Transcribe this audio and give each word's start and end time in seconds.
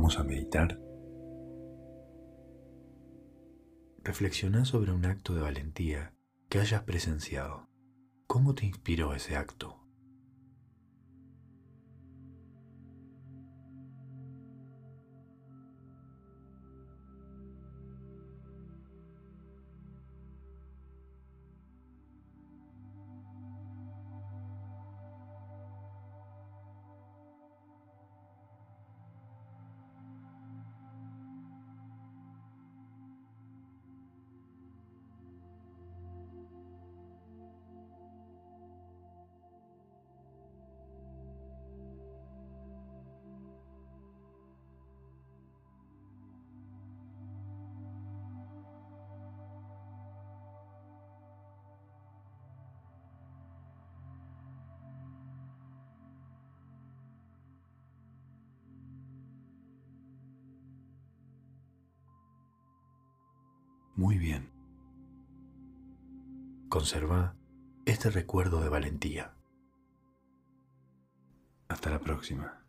Vamos 0.00 0.18
a 0.18 0.24
meditar. 0.24 0.80
Reflexiona 4.02 4.64
sobre 4.64 4.92
un 4.92 5.04
acto 5.04 5.34
de 5.34 5.42
valentía 5.42 6.14
que 6.48 6.58
hayas 6.58 6.84
presenciado. 6.84 7.68
¿Cómo 8.26 8.54
te 8.54 8.64
inspiró 8.64 9.12
ese 9.12 9.36
acto? 9.36 9.79
Muy 63.96 64.18
bien. 64.18 64.50
Conserva 66.68 67.36
este 67.84 68.10
recuerdo 68.10 68.60
de 68.60 68.68
valentía. 68.68 69.34
Hasta 71.68 71.90
la 71.90 72.00
próxima. 72.00 72.64